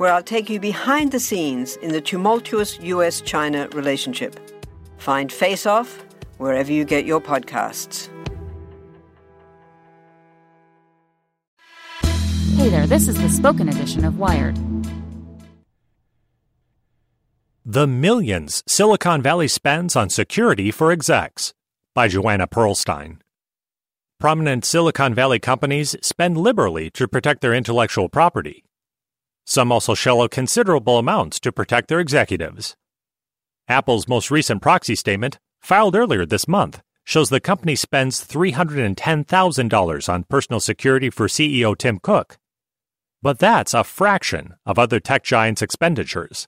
where 0.00 0.10
I'll 0.10 0.22
take 0.22 0.48
you 0.48 0.58
behind 0.58 1.12
the 1.12 1.20
scenes 1.20 1.76
in 1.76 1.92
the 1.92 2.00
tumultuous 2.00 2.80
US 2.80 3.20
China 3.20 3.68
relationship. 3.74 4.40
Find 4.96 5.30
Face 5.30 5.66
Off 5.66 6.02
wherever 6.38 6.72
you 6.72 6.86
get 6.86 7.04
your 7.04 7.20
podcasts. 7.20 8.08
Hey 12.56 12.70
there, 12.70 12.86
this 12.86 13.08
is 13.08 13.20
the 13.20 13.28
spoken 13.28 13.68
edition 13.68 14.06
of 14.06 14.18
Wired. 14.18 14.58
The 17.66 17.86
Millions 17.86 18.62
Silicon 18.66 19.20
Valley 19.20 19.48
Spends 19.48 19.96
on 19.96 20.08
Security 20.08 20.70
for 20.70 20.92
Execs 20.92 21.52
by 21.94 22.08
Joanna 22.08 22.46
Pearlstein. 22.46 23.18
Prominent 24.18 24.64
Silicon 24.64 25.12
Valley 25.12 25.38
companies 25.38 25.94
spend 26.00 26.38
liberally 26.38 26.88
to 26.92 27.06
protect 27.06 27.42
their 27.42 27.52
intellectual 27.52 28.08
property 28.08 28.64
some 29.50 29.72
also 29.72 29.94
shell 29.94 30.22
out 30.22 30.30
considerable 30.30 30.96
amounts 30.96 31.40
to 31.40 31.50
protect 31.50 31.88
their 31.88 31.98
executives. 31.98 32.76
Apple's 33.66 34.06
most 34.06 34.30
recent 34.30 34.62
proxy 34.62 34.94
statement, 34.94 35.40
filed 35.60 35.96
earlier 35.96 36.24
this 36.24 36.46
month, 36.46 36.80
shows 37.04 37.30
the 37.30 37.40
company 37.40 37.74
spends 37.74 38.24
$310,000 38.24 40.08
on 40.08 40.24
personal 40.24 40.60
security 40.60 41.10
for 41.10 41.26
CEO 41.26 41.76
Tim 41.76 41.98
Cook. 41.98 42.38
But 43.22 43.40
that's 43.40 43.74
a 43.74 43.82
fraction 43.82 44.54
of 44.64 44.78
other 44.78 45.00
tech 45.00 45.24
giants' 45.24 45.62
expenditures. 45.62 46.46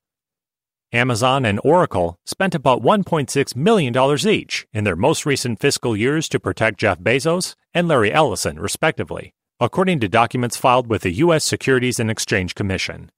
Amazon 0.93 1.45
and 1.45 1.61
Oracle 1.65 2.19
spent 2.25 2.55
about 2.55 2.83
$1.6 2.83 3.57
million 3.57 4.29
each 4.29 4.67
in 4.73 4.85
their 4.85 4.97
most 4.97 5.27
recent 5.27 5.59
fiscal 5.59 5.97
years 5.97 6.29
to 6.29 6.39
protect 6.39 6.79
Jeff 6.79 7.01
Bezos 7.01 7.57
and 7.75 7.89
Larry 7.89 8.13
Ellison, 8.13 8.61
respectively 8.61 9.35
according 9.63 10.01
to 10.01 10.09
documents 10.09 10.57
filed 10.57 10.89
with 10.89 11.03
the 11.03 11.13
U.S. 11.13 11.45
Securities 11.45 12.01
and 12.01 12.11
Exchange 12.11 12.57
Commission. 12.57 13.13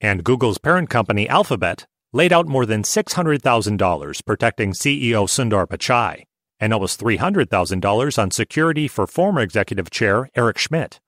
And 0.00 0.24
Google's 0.24 0.56
parent 0.56 0.88
company 0.88 1.28
Alphabet 1.28 1.86
laid 2.14 2.32
out 2.32 2.48
more 2.48 2.64
than 2.64 2.82
$600,000 2.82 4.24
protecting 4.24 4.72
CEO 4.72 5.28
Sundar 5.28 5.66
Pichai 5.66 6.24
and 6.58 6.72
almost 6.72 6.98
$300,000 6.98 8.18
on 8.18 8.30
security 8.30 8.88
for 8.88 9.06
former 9.06 9.42
executive 9.42 9.90
chair 9.90 10.30
Eric 10.34 10.56
Schmidt. 10.56 10.98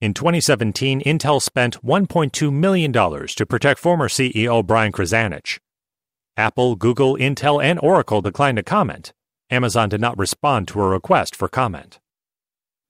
In 0.00 0.14
2017, 0.14 1.02
Intel 1.02 1.40
spent 1.40 1.80
$1.2 1.80 2.52
million 2.52 2.92
to 2.92 3.46
protect 3.46 3.78
former 3.78 4.08
CEO 4.08 4.66
Brian 4.66 4.90
Krzanich. 4.90 5.60
Apple, 6.36 6.74
Google, 6.74 7.16
Intel, 7.16 7.62
and 7.62 7.78
Oracle 7.80 8.20
declined 8.20 8.56
to 8.56 8.64
comment. 8.64 9.12
Amazon 9.48 9.88
did 9.88 10.00
not 10.00 10.18
respond 10.18 10.66
to 10.68 10.80
a 10.80 10.88
request 10.88 11.36
for 11.36 11.46
comment. 11.46 11.99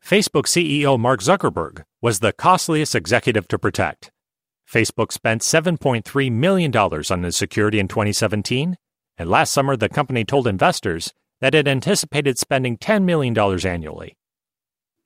Facebook 0.04 0.46
CEO 0.46 0.98
Mark 0.98 1.20
Zuckerberg 1.20 1.84
was 2.00 2.18
the 2.18 2.32
costliest 2.32 2.94
executive 2.94 3.46
to 3.48 3.58
protect. 3.58 4.10
Facebook 4.68 5.12
spent 5.12 5.42
$7.3 5.42 6.32
million 6.32 6.74
on 6.76 7.22
his 7.22 7.36
security 7.36 7.78
in 7.78 7.88
2017, 7.88 8.76
and 9.18 9.30
last 9.30 9.52
summer 9.52 9.76
the 9.76 9.88
company 9.88 10.24
told 10.24 10.46
investors 10.46 11.12
that 11.40 11.54
it 11.54 11.68
anticipated 11.68 12.38
spending 12.38 12.76
$10 12.78 13.04
million 13.04 13.36
annually. 13.66 14.16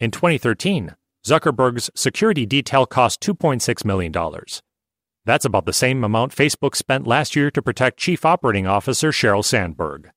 In 0.01 0.11
2013, 0.11 0.95
Zuckerberg's 1.27 1.91
security 1.95 2.47
detail 2.47 2.87
cost 2.87 3.21
$2.6 3.21 3.85
million. 3.85 4.13
That's 5.25 5.45
about 5.45 5.65
the 5.65 5.73
same 5.73 6.05
amount 6.05 6.35
Facebook 6.35 6.77
spent 6.77 7.07
last 7.07 7.35
year 7.35 7.51
to 7.51 7.63
protect 7.63 7.99
Chief 7.99 8.25
Operating 8.25 8.67
Officer 8.67 9.11
Sheryl 9.11 9.45
Sandberg. 9.45 10.11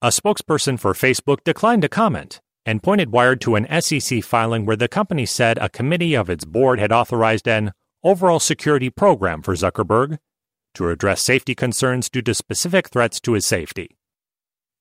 A 0.00 0.08
spokesperson 0.08 0.78
for 0.78 0.92
Facebook 0.92 1.44
declined 1.44 1.82
to 1.82 1.88
comment, 1.88 2.40
and 2.64 2.82
pointed 2.82 3.12
Wired 3.12 3.40
to 3.42 3.56
an 3.56 3.66
SEC 3.80 4.22
filing 4.22 4.64
where 4.64 4.76
the 4.76 4.88
company 4.88 5.26
said 5.26 5.58
a 5.58 5.68
committee 5.68 6.14
of 6.14 6.30
its 6.30 6.44
board 6.44 6.78
had 6.78 6.92
authorized 6.92 7.48
an 7.48 7.72
overall 8.04 8.40
security 8.40 8.90
program 8.90 9.42
for 9.42 9.54
Zuckerberg 9.54 10.18
to 10.74 10.88
address 10.88 11.20
safety 11.20 11.54
concerns 11.54 12.08
due 12.08 12.22
to 12.22 12.34
specific 12.34 12.88
threats 12.88 13.20
to 13.20 13.32
his 13.32 13.46
safety. 13.46 13.96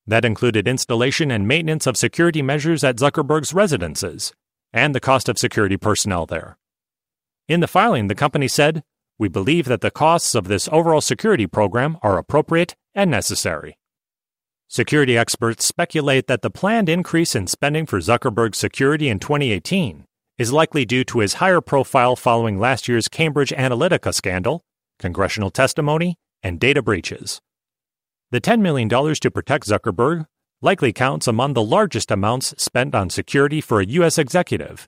That 0.07 0.25
included 0.25 0.67
installation 0.67 1.31
and 1.31 1.47
maintenance 1.47 1.85
of 1.85 1.97
security 1.97 2.41
measures 2.41 2.83
at 2.83 2.97
Zuckerberg's 2.97 3.53
residences 3.53 4.33
and 4.73 4.95
the 4.95 4.99
cost 4.99 5.27
of 5.29 5.37
security 5.37 5.77
personnel 5.77 6.25
there. 6.25 6.57
In 7.47 7.59
the 7.59 7.67
filing, 7.67 8.07
the 8.07 8.15
company 8.15 8.47
said, 8.47 8.83
We 9.19 9.27
believe 9.27 9.65
that 9.65 9.81
the 9.81 9.91
costs 9.91 10.33
of 10.33 10.47
this 10.47 10.69
overall 10.71 11.01
security 11.01 11.47
program 11.47 11.97
are 12.01 12.17
appropriate 12.17 12.75
and 12.95 13.11
necessary. 13.11 13.77
Security 14.73 15.17
experts 15.17 15.65
speculate 15.65 16.27
that 16.27 16.43
the 16.43 16.49
planned 16.49 16.87
increase 16.87 17.35
in 17.35 17.45
spending 17.45 17.85
for 17.85 17.99
Zuckerberg's 17.99 18.57
security 18.57 19.09
in 19.09 19.19
2018 19.19 20.05
is 20.37 20.53
likely 20.53 20.85
due 20.85 21.03
to 21.03 21.19
his 21.19 21.33
higher 21.33 21.59
profile 21.59 22.15
following 22.15 22.57
last 22.57 22.87
year's 22.87 23.09
Cambridge 23.09 23.49
Analytica 23.49 24.13
scandal, 24.13 24.63
congressional 24.97 25.49
testimony, 25.49 26.15
and 26.41 26.57
data 26.57 26.81
breaches. 26.81 27.41
The 28.31 28.39
$10 28.39 28.61
million 28.61 28.87
to 28.87 29.29
protect 29.29 29.67
Zuckerberg 29.67 30.25
likely 30.61 30.93
counts 30.93 31.27
among 31.27 31.51
the 31.51 31.61
largest 31.61 32.09
amounts 32.09 32.53
spent 32.57 32.95
on 32.95 33.09
security 33.09 33.59
for 33.59 33.81
a 33.81 33.85
U.S. 33.85 34.17
executive, 34.17 34.87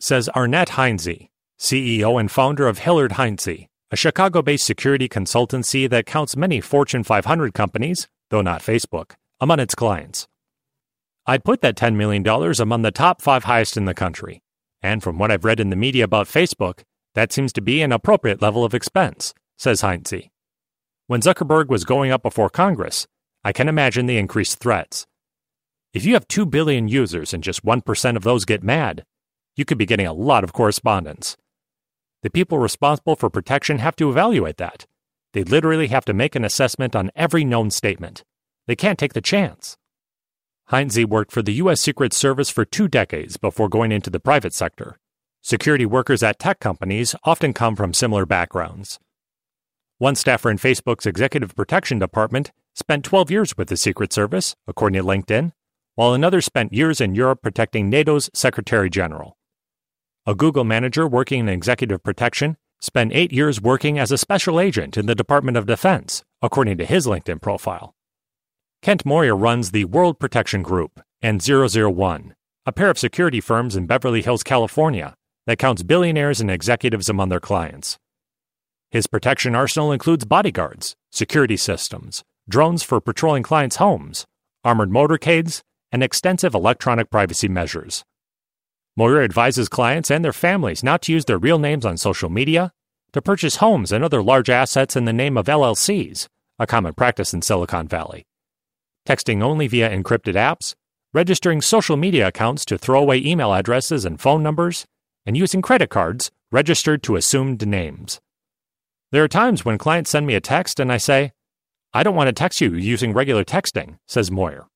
says 0.00 0.30
Arnette 0.34 0.68
Heintze, 0.68 1.28
CEO 1.60 2.18
and 2.18 2.30
founder 2.30 2.66
of 2.66 2.78
Hillard 2.78 3.12
Heintze, 3.12 3.66
a 3.90 3.96
Chicago 3.96 4.40
based 4.40 4.64
security 4.64 5.06
consultancy 5.06 5.86
that 5.90 6.06
counts 6.06 6.34
many 6.34 6.62
Fortune 6.62 7.04
500 7.04 7.52
companies 7.52 8.08
though 8.30 8.42
not 8.42 8.62
Facebook, 8.62 9.12
among 9.40 9.60
its 9.60 9.74
clients. 9.74 10.26
I'd 11.26 11.44
put 11.44 11.60
that 11.60 11.76
$10 11.76 11.94
million 11.94 12.26
among 12.60 12.82
the 12.82 12.90
top 12.90 13.20
five 13.20 13.44
highest 13.44 13.76
in 13.76 13.84
the 13.84 13.94
country. 13.94 14.40
And 14.80 15.02
from 15.02 15.18
what 15.18 15.30
I've 15.30 15.44
read 15.44 15.60
in 15.60 15.70
the 15.70 15.76
media 15.76 16.04
about 16.04 16.26
Facebook, 16.26 16.82
that 17.14 17.32
seems 17.32 17.52
to 17.54 17.60
be 17.60 17.82
an 17.82 17.92
appropriate 17.92 18.40
level 18.40 18.64
of 18.64 18.74
expense, 18.74 19.34
says 19.56 19.82
Heintze. 19.82 20.30
When 21.06 21.20
Zuckerberg 21.20 21.68
was 21.68 21.84
going 21.84 22.10
up 22.10 22.22
before 22.22 22.48
Congress, 22.48 23.06
I 23.44 23.52
can 23.52 23.68
imagine 23.68 24.06
the 24.06 24.18
increased 24.18 24.58
threats. 24.58 25.06
If 25.92 26.04
you 26.04 26.14
have 26.14 26.28
2 26.28 26.46
billion 26.46 26.88
users 26.88 27.34
and 27.34 27.42
just 27.42 27.64
1% 27.64 28.16
of 28.16 28.22
those 28.22 28.44
get 28.44 28.62
mad, 28.62 29.04
you 29.56 29.64
could 29.64 29.78
be 29.78 29.86
getting 29.86 30.06
a 30.06 30.12
lot 30.12 30.44
of 30.44 30.52
correspondence. 30.52 31.36
The 32.22 32.30
people 32.30 32.58
responsible 32.58 33.16
for 33.16 33.30
protection 33.30 33.78
have 33.78 33.96
to 33.96 34.10
evaluate 34.10 34.58
that 34.58 34.86
they 35.38 35.44
literally 35.44 35.86
have 35.86 36.04
to 36.04 36.12
make 36.12 36.34
an 36.34 36.44
assessment 36.44 36.96
on 36.96 37.12
every 37.14 37.44
known 37.44 37.70
statement. 37.70 38.24
They 38.66 38.74
can't 38.74 38.98
take 38.98 39.12
the 39.12 39.20
chance. 39.20 39.76
Heintze 40.72 41.06
worked 41.06 41.30
for 41.30 41.42
the 41.42 41.52
U.S. 41.62 41.80
Secret 41.80 42.12
Service 42.12 42.50
for 42.50 42.64
two 42.64 42.88
decades 42.88 43.36
before 43.36 43.68
going 43.68 43.92
into 43.92 44.10
the 44.10 44.18
private 44.18 44.52
sector. 44.52 44.98
Security 45.40 45.86
workers 45.86 46.24
at 46.24 46.40
tech 46.40 46.58
companies 46.58 47.14
often 47.22 47.52
come 47.52 47.76
from 47.76 47.94
similar 47.94 48.26
backgrounds. 48.26 48.98
One 49.98 50.16
staffer 50.16 50.50
in 50.50 50.58
Facebook's 50.58 51.06
executive 51.06 51.54
protection 51.54 52.00
department 52.00 52.50
spent 52.74 53.04
12 53.04 53.30
years 53.30 53.56
with 53.56 53.68
the 53.68 53.76
Secret 53.76 54.12
Service, 54.12 54.56
according 54.66 55.00
to 55.00 55.06
LinkedIn, 55.06 55.52
while 55.94 56.14
another 56.14 56.40
spent 56.40 56.72
years 56.72 57.00
in 57.00 57.14
Europe 57.14 57.42
protecting 57.42 57.88
NATO's 57.88 58.28
Secretary 58.34 58.90
General. 58.90 59.36
A 60.26 60.34
Google 60.34 60.64
manager 60.64 61.06
working 61.06 61.38
in 61.38 61.48
executive 61.48 62.02
protection 62.02 62.56
spent 62.80 63.12
eight 63.12 63.32
years 63.32 63.60
working 63.60 63.98
as 63.98 64.12
a 64.12 64.18
special 64.18 64.60
agent 64.60 64.96
in 64.96 65.06
the 65.06 65.14
Department 65.14 65.56
of 65.56 65.66
Defense, 65.66 66.22
according 66.42 66.78
to 66.78 66.84
his 66.84 67.06
LinkedIn 67.06 67.40
profile. 67.40 67.94
Kent 68.82 69.04
Moyer 69.04 69.36
runs 69.36 69.70
the 69.70 69.84
World 69.86 70.18
Protection 70.18 70.62
Group 70.62 71.00
and 71.20 71.42
001, 71.42 72.34
a 72.64 72.72
pair 72.72 72.90
of 72.90 72.98
security 72.98 73.40
firms 73.40 73.74
in 73.74 73.86
Beverly 73.86 74.22
Hills, 74.22 74.42
California, 74.42 75.14
that 75.46 75.58
counts 75.58 75.82
billionaires 75.82 76.40
and 76.40 76.50
executives 76.50 77.08
among 77.08 77.28
their 77.28 77.40
clients. 77.40 77.98
His 78.90 79.06
protection 79.06 79.54
arsenal 79.54 79.92
includes 79.92 80.24
bodyguards, 80.24 80.94
security 81.10 81.56
systems, 81.56 82.22
drones 82.48 82.82
for 82.82 83.00
patrolling 83.00 83.42
clients' 83.42 83.76
homes, 83.76 84.24
armored 84.64 84.90
motorcades, 84.90 85.62
and 85.90 86.02
extensive 86.02 86.54
electronic 86.54 87.10
privacy 87.10 87.48
measures. 87.48 88.04
Moyer 88.98 89.22
advises 89.22 89.68
clients 89.68 90.10
and 90.10 90.24
their 90.24 90.32
families 90.32 90.82
not 90.82 91.02
to 91.02 91.12
use 91.12 91.24
their 91.26 91.38
real 91.38 91.60
names 91.60 91.86
on 91.86 91.96
social 91.96 92.28
media, 92.28 92.72
to 93.12 93.22
purchase 93.22 93.58
homes 93.58 93.92
and 93.92 94.02
other 94.02 94.20
large 94.20 94.50
assets 94.50 94.96
in 94.96 95.04
the 95.04 95.12
name 95.12 95.36
of 95.36 95.46
LLCs, 95.46 96.26
a 96.58 96.66
common 96.66 96.94
practice 96.94 97.32
in 97.32 97.40
Silicon 97.40 97.86
Valley, 97.86 98.26
texting 99.06 99.40
only 99.40 99.68
via 99.68 99.88
encrypted 99.88 100.34
apps, 100.34 100.74
registering 101.14 101.62
social 101.62 101.96
media 101.96 102.26
accounts 102.26 102.64
to 102.64 102.76
throwaway 102.76 103.24
email 103.24 103.54
addresses 103.54 104.04
and 104.04 104.20
phone 104.20 104.42
numbers, 104.42 104.84
and 105.24 105.36
using 105.36 105.62
credit 105.62 105.90
cards 105.90 106.32
registered 106.50 107.00
to 107.04 107.14
assumed 107.14 107.64
names. 107.64 108.20
There 109.12 109.22
are 109.22 109.28
times 109.28 109.64
when 109.64 109.78
clients 109.78 110.10
send 110.10 110.26
me 110.26 110.34
a 110.34 110.40
text 110.40 110.80
and 110.80 110.90
I 110.90 110.96
say, 110.96 111.30
I 111.94 112.02
don't 112.02 112.16
want 112.16 112.26
to 112.26 112.32
text 112.32 112.60
you 112.60 112.74
using 112.74 113.12
regular 113.12 113.44
texting, 113.44 113.98
says 114.08 114.32
Moyer. 114.32 114.66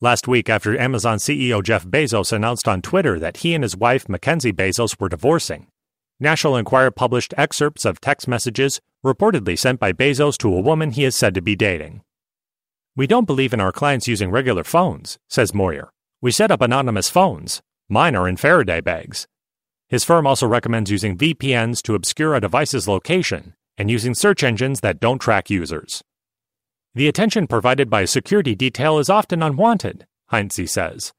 Last 0.00 0.28
week, 0.28 0.48
after 0.48 0.78
Amazon 0.78 1.18
CEO 1.18 1.60
Jeff 1.60 1.84
Bezos 1.84 2.32
announced 2.32 2.68
on 2.68 2.82
Twitter 2.82 3.18
that 3.18 3.38
he 3.38 3.52
and 3.52 3.64
his 3.64 3.76
wife, 3.76 4.08
Mackenzie 4.08 4.52
Bezos, 4.52 5.00
were 5.00 5.08
divorcing, 5.08 5.66
National 6.20 6.56
Enquirer 6.56 6.92
published 6.92 7.34
excerpts 7.36 7.84
of 7.84 8.00
text 8.00 8.28
messages 8.28 8.80
reportedly 9.04 9.58
sent 9.58 9.80
by 9.80 9.92
Bezos 9.92 10.38
to 10.38 10.54
a 10.54 10.60
woman 10.60 10.92
he 10.92 11.04
is 11.04 11.16
said 11.16 11.34
to 11.34 11.42
be 11.42 11.56
dating. 11.56 12.02
We 12.94 13.08
don't 13.08 13.24
believe 13.24 13.52
in 13.52 13.60
our 13.60 13.72
clients 13.72 14.06
using 14.06 14.30
regular 14.30 14.62
phones, 14.62 15.18
says 15.28 15.52
Moyer. 15.52 15.92
We 16.20 16.30
set 16.30 16.52
up 16.52 16.60
anonymous 16.60 17.10
phones. 17.10 17.60
Mine 17.88 18.14
are 18.14 18.28
in 18.28 18.36
Faraday 18.36 18.80
bags. 18.80 19.26
His 19.88 20.04
firm 20.04 20.28
also 20.28 20.46
recommends 20.46 20.92
using 20.92 21.18
VPNs 21.18 21.82
to 21.82 21.96
obscure 21.96 22.36
a 22.36 22.40
device's 22.40 22.86
location 22.86 23.54
and 23.76 23.90
using 23.90 24.14
search 24.14 24.44
engines 24.44 24.78
that 24.80 25.00
don't 25.00 25.18
track 25.18 25.50
users. 25.50 26.04
The 26.98 27.06
attention 27.06 27.46
provided 27.46 27.88
by 27.88 28.06
security 28.06 28.56
detail 28.56 28.98
is 28.98 29.08
often 29.08 29.40
unwanted, 29.40 30.04
Heintze 30.32 30.68
says. 30.68 31.12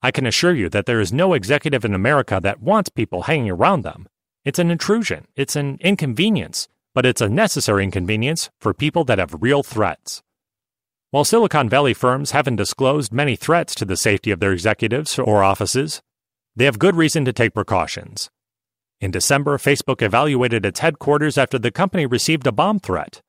I 0.00 0.12
can 0.12 0.26
assure 0.26 0.54
you 0.54 0.68
that 0.68 0.86
there 0.86 1.00
is 1.00 1.12
no 1.12 1.32
executive 1.32 1.84
in 1.84 1.92
America 1.92 2.38
that 2.40 2.62
wants 2.62 2.88
people 2.88 3.22
hanging 3.22 3.50
around 3.50 3.82
them. 3.82 4.06
It's 4.44 4.60
an 4.60 4.70
intrusion, 4.70 5.26
it's 5.34 5.56
an 5.56 5.78
inconvenience, 5.80 6.68
but 6.94 7.04
it's 7.04 7.20
a 7.20 7.28
necessary 7.28 7.82
inconvenience 7.82 8.50
for 8.60 8.72
people 8.72 9.02
that 9.06 9.18
have 9.18 9.42
real 9.42 9.64
threats. 9.64 10.22
While 11.10 11.24
Silicon 11.24 11.68
Valley 11.68 11.94
firms 11.94 12.30
haven't 12.30 12.54
disclosed 12.54 13.12
many 13.12 13.34
threats 13.34 13.74
to 13.74 13.84
the 13.84 13.96
safety 13.96 14.30
of 14.30 14.38
their 14.38 14.52
executives 14.52 15.18
or 15.18 15.42
offices, 15.42 16.00
they 16.54 16.64
have 16.64 16.78
good 16.78 16.94
reason 16.94 17.24
to 17.24 17.32
take 17.32 17.54
precautions. 17.54 18.30
In 19.00 19.10
December, 19.10 19.58
Facebook 19.58 20.00
evaluated 20.00 20.64
its 20.64 20.78
headquarters 20.78 21.36
after 21.36 21.58
the 21.58 21.72
company 21.72 22.06
received 22.06 22.46
a 22.46 22.52
bomb 22.52 22.78
threat. 22.78 23.20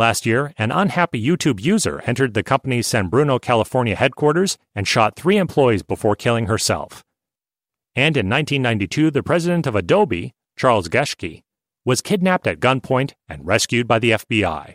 Last 0.00 0.24
year, 0.24 0.54
an 0.56 0.72
unhappy 0.72 1.22
YouTube 1.22 1.60
user 1.60 2.00
entered 2.06 2.32
the 2.32 2.42
company's 2.42 2.86
San 2.86 3.08
Bruno, 3.08 3.38
California 3.38 3.94
headquarters 3.94 4.56
and 4.74 4.88
shot 4.88 5.14
three 5.14 5.36
employees 5.36 5.82
before 5.82 6.16
killing 6.16 6.46
herself. 6.46 7.04
And 7.94 8.16
in 8.16 8.26
1992, 8.26 9.10
the 9.10 9.22
president 9.22 9.66
of 9.66 9.76
Adobe, 9.76 10.32
Charles 10.56 10.88
Geschke, 10.88 11.42
was 11.84 12.00
kidnapped 12.00 12.46
at 12.46 12.60
gunpoint 12.60 13.12
and 13.28 13.46
rescued 13.46 13.86
by 13.86 13.98
the 13.98 14.12
FBI. 14.12 14.72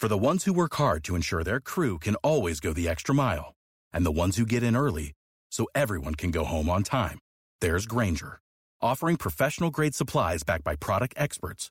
For 0.00 0.08
the 0.08 0.18
ones 0.18 0.42
who 0.42 0.52
work 0.52 0.74
hard 0.74 1.04
to 1.04 1.14
ensure 1.14 1.44
their 1.44 1.60
crew 1.60 2.00
can 2.00 2.16
always 2.24 2.58
go 2.58 2.72
the 2.72 2.88
extra 2.88 3.14
mile, 3.14 3.54
and 3.92 4.04
the 4.04 4.18
ones 4.22 4.36
who 4.36 4.44
get 4.44 4.64
in 4.64 4.74
early 4.74 5.12
so 5.52 5.68
everyone 5.76 6.16
can 6.16 6.32
go 6.32 6.42
home 6.42 6.68
on 6.68 6.82
time, 6.82 7.20
there's 7.60 7.86
Grainger, 7.86 8.40
offering 8.80 9.16
professional 9.16 9.70
grade 9.70 9.94
supplies 9.94 10.42
backed 10.42 10.64
by 10.64 10.74
product 10.74 11.14
experts 11.16 11.70